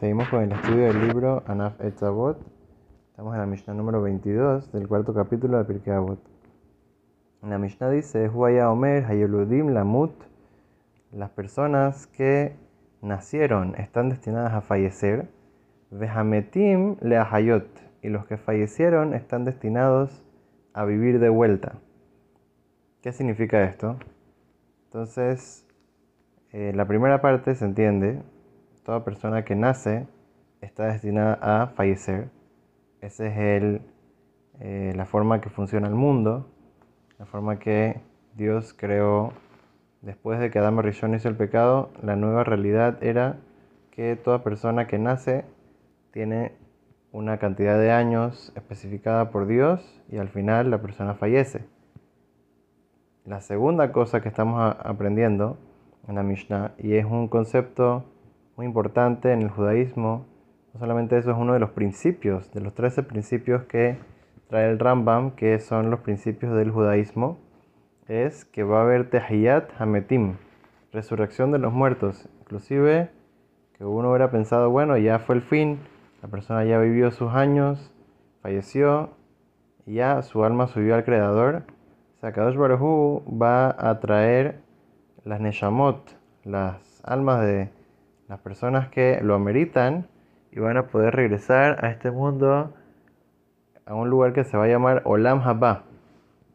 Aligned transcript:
Seguimos 0.00 0.30
con 0.30 0.42
el 0.42 0.52
estudio 0.52 0.86
del 0.86 1.08
libro 1.08 1.42
Anaf 1.46 1.78
Etzavot. 1.78 2.38
Estamos 3.10 3.34
en 3.34 3.40
la 3.40 3.44
Mishnah 3.44 3.74
número 3.74 4.00
22 4.00 4.72
del 4.72 4.88
cuarto 4.88 5.12
capítulo 5.12 5.58
de 5.58 5.64
Pirkei 5.64 5.92
Avot. 5.92 6.18
La 7.42 7.58
Mishnah 7.58 7.90
dice, 7.90 8.30
Huaya 8.30 8.70
Omer 8.70 9.04
Hayoludim 9.04 9.74
Lamut, 9.74 10.14
las 11.12 11.28
personas 11.28 12.06
que 12.06 12.56
nacieron 13.02 13.74
están 13.74 14.08
destinadas 14.08 14.54
a 14.54 14.62
fallecer, 14.62 15.28
Vehametim 15.90 16.96
Leahayot, 17.02 17.68
y 18.00 18.08
los 18.08 18.24
que 18.24 18.38
fallecieron 18.38 19.12
están 19.12 19.44
destinados 19.44 20.24
a 20.72 20.86
vivir 20.86 21.18
de 21.18 21.28
vuelta. 21.28 21.74
¿Qué 23.02 23.12
significa 23.12 23.64
esto? 23.64 23.98
Entonces, 24.86 25.66
eh, 26.52 26.72
la 26.74 26.86
primera 26.86 27.20
parte 27.20 27.54
se 27.54 27.66
entiende, 27.66 28.22
toda 28.84 29.04
persona 29.04 29.44
que 29.44 29.54
nace 29.54 30.06
está 30.60 30.86
destinada 30.86 31.38
a 31.40 31.66
fallecer. 31.68 32.28
Esa 33.00 33.26
es 33.26 33.38
el, 33.38 33.82
eh, 34.60 34.92
la 34.96 35.06
forma 35.06 35.40
que 35.40 35.50
funciona 35.50 35.88
el 35.88 35.94
mundo, 35.94 36.46
la 37.18 37.26
forma 37.26 37.58
que 37.58 38.00
Dios 38.36 38.74
creó 38.74 39.32
después 40.02 40.40
de 40.40 40.50
que 40.50 40.58
Adán 40.58 40.82
Rishon 40.82 41.14
hizo 41.14 41.28
el 41.28 41.36
pecado. 41.36 41.90
La 42.02 42.16
nueva 42.16 42.44
realidad 42.44 43.02
era 43.02 43.38
que 43.90 44.16
toda 44.16 44.42
persona 44.42 44.86
que 44.86 44.98
nace 44.98 45.44
tiene 46.12 46.52
una 47.12 47.38
cantidad 47.38 47.78
de 47.78 47.90
años 47.90 48.52
especificada 48.54 49.30
por 49.30 49.46
Dios 49.46 50.00
y 50.10 50.18
al 50.18 50.28
final 50.28 50.70
la 50.70 50.80
persona 50.80 51.14
fallece. 51.14 51.64
La 53.24 53.40
segunda 53.40 53.92
cosa 53.92 54.20
que 54.20 54.28
estamos 54.28 54.76
aprendiendo 54.80 55.58
en 56.08 56.14
la 56.14 56.22
Mishnah, 56.22 56.72
y 56.78 56.94
es 56.94 57.04
un 57.04 57.28
concepto 57.28 58.04
muy 58.60 58.66
importante 58.66 59.32
en 59.32 59.40
el 59.40 59.48
judaísmo, 59.48 60.26
no 60.74 60.80
solamente 60.80 61.16
eso 61.16 61.30
es 61.30 61.36
uno 61.38 61.54
de 61.54 61.60
los 61.60 61.70
principios, 61.70 62.52
de 62.52 62.60
los 62.60 62.74
13 62.74 63.04
principios 63.04 63.62
que 63.62 63.96
trae 64.50 64.68
el 64.68 64.78
Rambam, 64.78 65.30
que 65.30 65.58
son 65.60 65.90
los 65.90 66.00
principios 66.00 66.54
del 66.54 66.70
judaísmo, 66.70 67.38
es 68.06 68.44
que 68.44 68.62
va 68.62 68.80
a 68.80 68.82
haber 68.82 69.08
Tehiyat 69.08 69.70
Hametim, 69.80 70.34
resurrección 70.92 71.52
de 71.52 71.58
los 71.58 71.72
muertos. 71.72 72.28
Inclusive 72.40 73.08
que 73.78 73.86
uno 73.86 74.10
hubiera 74.10 74.30
pensado, 74.30 74.68
bueno, 74.68 74.98
ya 74.98 75.20
fue 75.20 75.36
el 75.36 75.40
fin, 75.40 75.78
la 76.20 76.28
persona 76.28 76.62
ya 76.62 76.78
vivió 76.78 77.12
sus 77.12 77.32
años, 77.32 77.94
falleció, 78.42 79.08
y 79.86 79.94
ya 79.94 80.20
su 80.20 80.44
alma 80.44 80.66
subió 80.66 80.96
al 80.96 81.04
Creador. 81.04 81.62
Sakadosh 82.20 82.56
Baruj 82.56 83.22
va 83.40 83.74
a 83.78 84.00
traer 84.00 84.60
las 85.24 85.40
Neshamot, 85.40 86.14
las 86.44 87.02
almas 87.06 87.40
de 87.40 87.79
las 88.30 88.38
personas 88.38 88.88
que 88.90 89.18
lo 89.22 89.34
ameritan 89.34 90.06
y 90.52 90.60
van 90.60 90.76
a 90.76 90.86
poder 90.86 91.16
regresar 91.16 91.84
a 91.84 91.90
este 91.90 92.12
mundo, 92.12 92.72
a 93.84 93.94
un 93.94 94.08
lugar 94.08 94.32
que 94.32 94.44
se 94.44 94.56
va 94.56 94.66
a 94.66 94.68
llamar 94.68 95.02
Olam 95.04 95.40
Haba. 95.40 95.82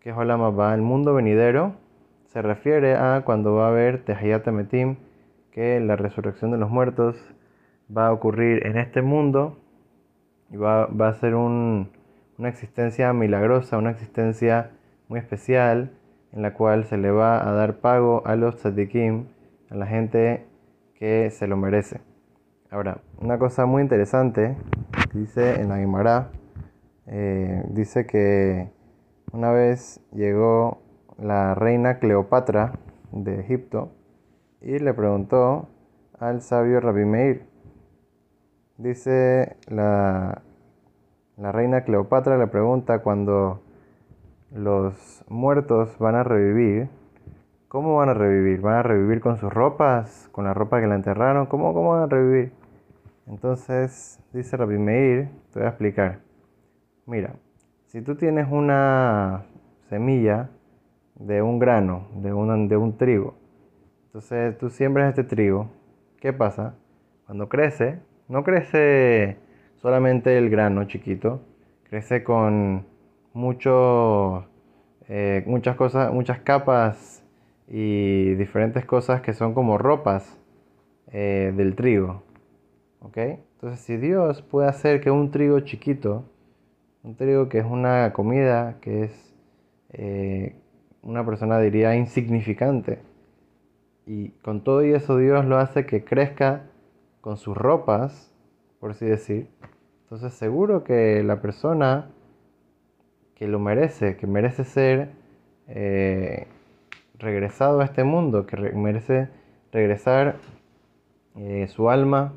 que 0.00 0.08
es 0.08 0.16
Olam 0.16 0.40
Haba? 0.40 0.74
El 0.74 0.80
mundo 0.80 1.12
venidero 1.12 1.74
se 2.28 2.40
refiere 2.40 2.94
a 2.94 3.20
cuando 3.22 3.54
va 3.54 3.66
a 3.66 3.68
haber 3.68 4.02
Tehayat 4.02 4.46
Metim, 4.46 4.96
que 5.52 5.78
la 5.80 5.96
resurrección 5.96 6.50
de 6.52 6.56
los 6.56 6.70
muertos 6.70 7.22
va 7.94 8.06
a 8.06 8.12
ocurrir 8.14 8.66
en 8.66 8.78
este 8.78 9.02
mundo 9.02 9.58
y 10.50 10.56
va, 10.56 10.86
va 10.86 11.08
a 11.08 11.14
ser 11.14 11.34
un, 11.34 11.90
una 12.38 12.48
existencia 12.48 13.12
milagrosa, 13.12 13.76
una 13.76 13.90
existencia 13.90 14.70
muy 15.08 15.18
especial 15.18 15.90
en 16.32 16.40
la 16.40 16.54
cual 16.54 16.86
se 16.86 16.96
le 16.96 17.10
va 17.10 17.46
a 17.46 17.52
dar 17.52 17.74
pago 17.80 18.22
a 18.24 18.36
los 18.36 18.56
tzadikim, 18.56 19.26
a 19.68 19.74
la 19.74 19.86
gente 19.86 20.46
que 20.98 21.30
se 21.30 21.46
lo 21.46 21.56
merece. 21.56 22.00
Ahora, 22.70 23.00
una 23.20 23.38
cosa 23.38 23.66
muy 23.66 23.82
interesante, 23.82 24.56
dice 25.14 25.60
en 25.60 25.68
la 25.68 25.78
Guimara, 25.78 26.30
eh, 27.06 27.62
dice 27.70 28.04
que 28.06 28.70
una 29.32 29.52
vez 29.52 30.00
llegó 30.12 30.82
la 31.18 31.54
reina 31.54 31.98
Cleopatra 31.98 32.72
de 33.12 33.40
Egipto 33.40 33.92
y 34.60 34.78
le 34.80 34.92
preguntó 34.92 35.68
al 36.18 36.42
sabio 36.42 36.80
Rabbi 36.80 37.04
Meir, 37.04 37.46
dice 38.76 39.56
la, 39.68 40.42
la 41.36 41.52
reina 41.52 41.84
Cleopatra 41.84 42.36
le 42.38 42.48
pregunta 42.48 42.98
cuando 43.00 43.62
los 44.52 45.24
muertos 45.28 45.96
van 45.98 46.16
a 46.16 46.24
revivir, 46.24 46.88
¿cómo 47.68 47.96
van 47.96 48.08
a 48.08 48.14
revivir? 48.14 48.60
¿Van 48.60 48.76
a 48.76 48.82
revivir 48.82 49.20
con 49.20 49.36
sus 49.36 49.52
ropas? 49.52 50.28
¿Con 50.32 50.44
la 50.44 50.54
ropa 50.54 50.80
que 50.80 50.86
la 50.86 50.94
enterraron? 50.94 51.46
¿Cómo, 51.46 51.74
cómo 51.74 51.92
van 51.92 52.02
a 52.02 52.06
revivir? 52.06 52.52
Entonces, 53.26 54.18
dice 54.32 54.56
Rabbi 54.56 54.78
Meir, 54.78 55.28
te 55.52 55.60
voy 55.60 55.66
a 55.66 55.68
explicar. 55.68 56.20
Mira, 57.06 57.34
si 57.86 58.02
tú 58.02 58.16
tienes 58.16 58.48
una 58.50 59.44
semilla 59.88 60.50
de 61.14 61.42
un 61.42 61.58
grano, 61.58 62.08
de 62.14 62.32
un, 62.32 62.68
de 62.68 62.76
un 62.76 62.96
trigo, 62.96 63.34
entonces 64.06 64.56
tú 64.58 64.70
siembras 64.70 65.10
este 65.10 65.24
trigo, 65.24 65.68
¿qué 66.20 66.32
pasa? 66.32 66.74
Cuando 67.26 67.48
crece, 67.48 67.98
no 68.28 68.44
crece 68.44 69.36
solamente 69.76 70.38
el 70.38 70.48
grano 70.48 70.84
chiquito, 70.84 71.42
crece 71.88 72.24
con 72.24 72.86
eh, 75.08 75.42
muchas 75.46 75.76
cosas, 75.76 76.12
muchas 76.12 76.40
capas 76.40 77.17
y 77.70 78.34
diferentes 78.34 78.84
cosas 78.84 79.20
que 79.20 79.34
son 79.34 79.54
como 79.54 79.78
ropas 79.78 80.38
eh, 81.12 81.52
del 81.56 81.74
trigo. 81.74 82.22
¿Ok? 83.00 83.16
Entonces, 83.16 83.80
si 83.80 83.96
Dios 83.96 84.42
puede 84.42 84.68
hacer 84.68 85.00
que 85.00 85.10
un 85.10 85.30
trigo 85.30 85.60
chiquito, 85.60 86.24
un 87.02 87.16
trigo 87.16 87.48
que 87.48 87.58
es 87.58 87.64
una 87.64 88.12
comida, 88.12 88.78
que 88.80 89.04
es 89.04 89.34
eh, 89.90 90.56
una 91.02 91.24
persona 91.24 91.58
diría 91.60 91.94
insignificante, 91.96 93.00
y 94.06 94.30
con 94.42 94.64
todo 94.64 94.84
y 94.84 94.92
eso 94.92 95.18
Dios 95.18 95.44
lo 95.44 95.58
hace 95.58 95.86
que 95.86 96.04
crezca 96.04 96.64
con 97.20 97.36
sus 97.36 97.56
ropas, 97.56 98.32
por 98.80 98.92
así 98.92 99.04
decir, 99.04 99.48
entonces 100.04 100.32
seguro 100.32 100.84
que 100.84 101.22
la 101.22 101.42
persona 101.42 102.10
que 103.34 103.46
lo 103.46 103.58
merece, 103.58 104.16
que 104.16 104.26
merece 104.26 104.64
ser 104.64 105.10
eh, 105.66 106.46
regresado 107.18 107.80
a 107.80 107.84
este 107.84 108.04
mundo, 108.04 108.46
que 108.46 108.56
merece 108.56 109.28
regresar 109.72 110.36
eh, 111.36 111.66
su 111.68 111.90
alma 111.90 112.32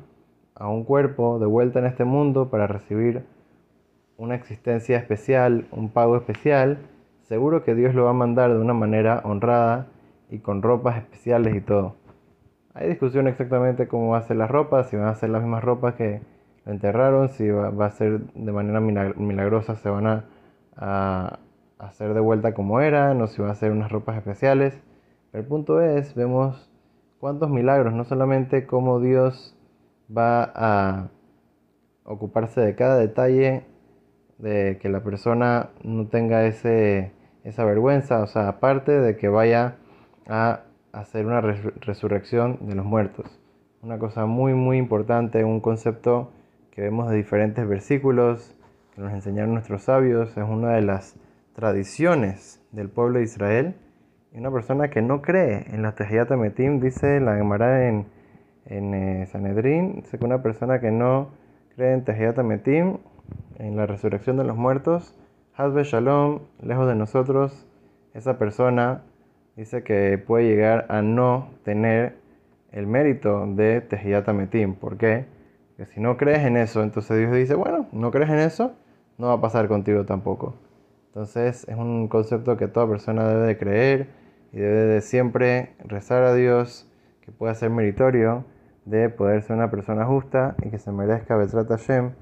a 0.54 0.68
un 0.68 0.84
cuerpo 0.84 1.38
de 1.38 1.46
vuelta 1.46 1.78
en 1.78 1.86
este 1.86 2.04
mundo 2.04 2.50
para 2.50 2.66
recibir 2.66 3.24
una 4.16 4.34
existencia 4.34 4.98
especial, 4.98 5.66
un 5.72 5.88
pago 5.90 6.16
especial, 6.16 6.78
seguro 7.22 7.64
que 7.64 7.74
Dios 7.74 7.94
lo 7.94 8.04
va 8.04 8.10
a 8.10 8.14
mandar 8.14 8.52
de 8.52 8.58
una 8.58 8.74
manera 8.74 9.20
honrada 9.24 9.86
y 10.30 10.38
con 10.38 10.62
ropas 10.62 10.98
especiales 10.98 11.54
y 11.54 11.60
todo. 11.60 11.96
Hay 12.74 12.88
discusión 12.88 13.28
exactamente 13.28 13.88
cómo 13.88 14.10
va 14.10 14.18
a 14.18 14.22
ser 14.22 14.36
las 14.36 14.50
ropas, 14.50 14.88
si 14.88 14.96
van 14.96 15.08
a 15.08 15.14
ser 15.14 15.30
las 15.30 15.42
mismas 15.42 15.64
ropas 15.64 15.94
que 15.94 16.20
lo 16.64 16.72
enterraron, 16.72 17.28
si 17.28 17.48
va, 17.48 17.70
va 17.70 17.86
a 17.86 17.90
ser 17.90 18.20
de 18.20 18.52
manera 18.52 18.80
milagrosa, 18.80 19.76
se 19.76 19.88
van 19.88 20.06
a 20.06 20.24
a 20.76 21.38
hacer 21.82 22.14
de 22.14 22.20
vuelta 22.20 22.54
como 22.54 22.80
era, 22.80 23.14
no 23.14 23.26
se 23.26 23.42
va 23.42 23.48
a 23.48 23.52
hacer 23.52 23.72
unas 23.72 23.90
ropas 23.90 24.16
especiales. 24.16 24.80
el 25.32 25.44
punto 25.44 25.80
es, 25.80 26.14
vemos 26.14 26.70
cuántos 27.20 27.50
milagros, 27.50 27.92
no 27.92 28.04
solamente 28.04 28.66
cómo 28.66 29.00
Dios 29.00 29.56
va 30.16 30.52
a 30.54 31.08
ocuparse 32.04 32.60
de 32.60 32.74
cada 32.74 32.96
detalle 32.96 33.64
de 34.38 34.78
que 34.80 34.88
la 34.88 35.02
persona 35.02 35.70
no 35.82 36.06
tenga 36.08 36.44
ese, 36.46 37.12
esa 37.44 37.64
vergüenza, 37.64 38.20
o 38.22 38.26
sea, 38.26 38.48
aparte 38.48 38.92
de 38.92 39.16
que 39.16 39.28
vaya 39.28 39.76
a 40.28 40.62
hacer 40.92 41.26
una 41.26 41.40
resurrección 41.40 42.58
de 42.62 42.74
los 42.74 42.84
muertos. 42.84 43.40
Una 43.82 43.98
cosa 43.98 44.26
muy, 44.26 44.54
muy 44.54 44.78
importante, 44.78 45.44
un 45.44 45.60
concepto 45.60 46.30
que 46.70 46.82
vemos 46.82 47.10
de 47.10 47.16
diferentes 47.16 47.66
versículos, 47.66 48.54
que 48.94 49.00
nos 49.00 49.12
enseñaron 49.12 49.54
nuestros 49.54 49.82
sabios, 49.82 50.36
es 50.36 50.44
una 50.44 50.72
de 50.74 50.82
las 50.82 51.16
tradiciones 51.54 52.60
del 52.72 52.88
pueblo 52.88 53.18
de 53.18 53.24
Israel. 53.24 53.74
Y 54.32 54.38
una 54.38 54.50
persona 54.50 54.88
que 54.88 55.02
no 55.02 55.22
cree 55.22 55.66
en 55.72 55.82
la 55.82 55.94
Tehiyat 55.94 56.30
Metim, 56.30 56.80
dice 56.80 57.20
la 57.20 57.36
Gemara 57.36 57.88
en, 57.88 58.06
en 58.66 58.94
eh, 58.94 59.26
Sanedrín, 59.26 60.02
dice 60.02 60.18
que 60.18 60.24
una 60.24 60.42
persona 60.42 60.80
que 60.80 60.90
no 60.90 61.30
cree 61.76 61.92
en 61.92 62.04
Tehiyat 62.04 62.38
Metim, 62.38 62.98
en 63.58 63.76
la 63.76 63.86
resurrección 63.86 64.36
de 64.36 64.44
los 64.44 64.56
muertos, 64.56 65.14
Hazbe 65.54 65.84
Shalom, 65.84 66.40
lejos 66.62 66.88
de 66.88 66.94
nosotros, 66.94 67.66
esa 68.14 68.38
persona 68.38 69.02
dice 69.56 69.82
que 69.82 70.16
puede 70.18 70.46
llegar 70.46 70.86
a 70.88 71.02
no 71.02 71.50
tener 71.62 72.16
el 72.72 72.86
mérito 72.86 73.46
de 73.46 73.82
Tehiyat 73.82 74.26
Metim. 74.28 74.74
¿Por 74.74 74.96
qué? 74.96 75.26
Porque 75.76 75.92
si 75.92 76.00
no 76.00 76.16
crees 76.16 76.40
en 76.40 76.56
eso, 76.56 76.82
entonces 76.82 77.18
Dios 77.18 77.32
dice, 77.32 77.54
bueno, 77.54 77.86
no 77.92 78.10
crees 78.10 78.30
en 78.30 78.38
eso, 78.38 78.72
no 79.18 79.26
va 79.28 79.34
a 79.34 79.40
pasar 79.40 79.68
contigo 79.68 80.04
tampoco. 80.06 80.54
Entonces 81.12 81.68
es 81.68 81.76
un 81.76 82.08
concepto 82.08 82.56
que 82.56 82.68
toda 82.68 82.88
persona 82.88 83.28
debe 83.28 83.46
de 83.46 83.58
creer 83.58 84.08
y 84.50 84.60
debe 84.60 84.86
de 84.86 85.02
siempre 85.02 85.74
rezar 85.84 86.22
a 86.24 86.32
Dios 86.34 86.88
que 87.20 87.32
pueda 87.32 87.54
ser 87.54 87.68
meritorio 87.68 88.46
de 88.86 89.10
poder 89.10 89.42
ser 89.42 89.56
una 89.56 89.70
persona 89.70 90.06
justa 90.06 90.56
y 90.62 90.70
que 90.70 90.78
se 90.78 90.90
merezca 90.90 91.36
Betrat 91.36 91.68
Hashem, 91.68 92.12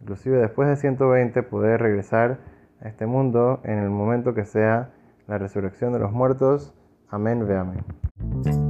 inclusive 0.00 0.38
después 0.38 0.68
de 0.68 0.76
120 0.76 1.42
poder 1.42 1.80
regresar 1.80 2.38
a 2.80 2.88
este 2.88 3.06
mundo 3.06 3.60
en 3.64 3.80
el 3.80 3.90
momento 3.90 4.32
que 4.32 4.44
sea 4.44 4.90
la 5.26 5.38
resurrección 5.38 5.92
de 5.92 5.98
los 5.98 6.12
muertos. 6.12 6.72
Amén 7.10 7.48
ve 7.48 7.56
amén. 7.56 8.65